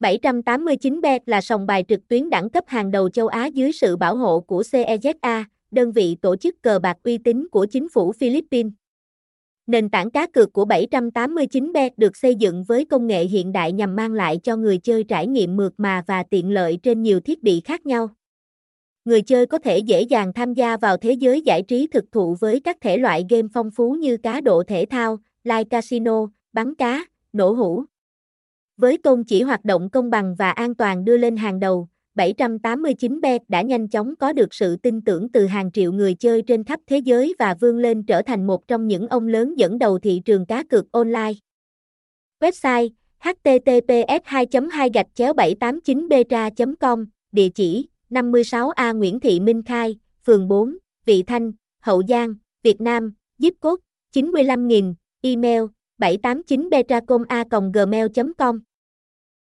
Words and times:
789bet 0.00 1.20
là 1.26 1.40
sòng 1.40 1.66
bài 1.66 1.84
trực 1.88 2.08
tuyến 2.08 2.30
đẳng 2.30 2.50
cấp 2.50 2.64
hàng 2.66 2.90
đầu 2.90 3.08
châu 3.08 3.26
Á 3.26 3.46
dưới 3.46 3.72
sự 3.72 3.96
bảo 3.96 4.16
hộ 4.16 4.40
của 4.40 4.62
CEZA, 4.62 5.44
đơn 5.70 5.92
vị 5.92 6.16
tổ 6.22 6.36
chức 6.36 6.62
cờ 6.62 6.78
bạc 6.78 6.96
uy 7.04 7.18
tín 7.18 7.48
của 7.48 7.66
chính 7.66 7.88
phủ 7.88 8.12
Philippines. 8.12 8.72
Nền 9.66 9.88
tảng 9.88 10.10
cá 10.10 10.26
cược 10.26 10.52
của 10.52 10.64
789bet 10.64 11.90
được 11.96 12.16
xây 12.16 12.34
dựng 12.34 12.64
với 12.64 12.84
công 12.84 13.06
nghệ 13.06 13.24
hiện 13.24 13.52
đại 13.52 13.72
nhằm 13.72 13.96
mang 13.96 14.12
lại 14.12 14.40
cho 14.42 14.56
người 14.56 14.78
chơi 14.78 15.04
trải 15.04 15.26
nghiệm 15.26 15.56
mượt 15.56 15.72
mà 15.76 16.02
và 16.06 16.22
tiện 16.22 16.50
lợi 16.50 16.78
trên 16.82 17.02
nhiều 17.02 17.20
thiết 17.20 17.42
bị 17.42 17.60
khác 17.64 17.86
nhau. 17.86 18.08
Người 19.04 19.22
chơi 19.22 19.46
có 19.46 19.58
thể 19.58 19.78
dễ 19.78 20.02
dàng 20.02 20.32
tham 20.32 20.54
gia 20.54 20.76
vào 20.76 20.96
thế 20.96 21.12
giới 21.12 21.40
giải 21.42 21.62
trí 21.62 21.86
thực 21.86 22.04
thụ 22.12 22.36
với 22.40 22.60
các 22.60 22.76
thể 22.80 22.96
loại 22.96 23.26
game 23.30 23.48
phong 23.54 23.70
phú 23.70 23.92
như 23.92 24.16
cá 24.16 24.40
độ 24.40 24.62
thể 24.62 24.86
thao, 24.90 25.18
live 25.44 25.64
casino, 25.64 26.26
bắn 26.52 26.74
cá, 26.74 27.04
nổ 27.32 27.52
hũ. 27.52 27.84
Với 28.80 28.98
công 28.98 29.24
chỉ 29.24 29.42
hoạt 29.42 29.64
động 29.64 29.90
công 29.90 30.10
bằng 30.10 30.34
và 30.34 30.50
an 30.50 30.74
toàn 30.74 31.04
đưa 31.04 31.16
lên 31.16 31.36
hàng 31.36 31.60
đầu, 31.60 31.88
789bet 32.14 33.38
đã 33.48 33.62
nhanh 33.62 33.88
chóng 33.88 34.16
có 34.16 34.32
được 34.32 34.54
sự 34.54 34.76
tin 34.76 35.00
tưởng 35.00 35.28
từ 35.32 35.46
hàng 35.46 35.72
triệu 35.72 35.92
người 35.92 36.14
chơi 36.14 36.42
trên 36.42 36.64
khắp 36.64 36.80
thế 36.86 36.98
giới 36.98 37.34
và 37.38 37.54
vươn 37.60 37.78
lên 37.78 38.02
trở 38.02 38.22
thành 38.22 38.46
một 38.46 38.68
trong 38.68 38.86
những 38.86 39.08
ông 39.08 39.28
lớn 39.28 39.54
dẫn 39.58 39.78
đầu 39.78 39.98
thị 39.98 40.22
trường 40.24 40.46
cá 40.46 40.62
cược 40.62 40.92
online. 40.92 41.32
Website 42.40 42.88
https 43.18 44.22
2 44.24 44.46
2 44.70 44.90
789 45.36 46.08
betra 46.08 46.50
com 46.80 47.06
địa 47.32 47.48
chỉ 47.48 47.88
56A 48.10 48.96
Nguyễn 48.96 49.20
Thị 49.20 49.40
Minh 49.40 49.62
Khai, 49.62 49.98
phường 50.26 50.48
4, 50.48 50.76
Vị 51.06 51.22
Thanh, 51.22 51.52
Hậu 51.80 52.02
Giang, 52.08 52.34
Việt 52.62 52.80
Nam, 52.80 53.14
zip 53.38 53.52
code 53.60 53.82
95.000, 54.14 54.94
email 55.22 55.62
789 55.98 56.70
betracoma 56.70 57.44
gmail 57.72 58.06
com 58.38 58.60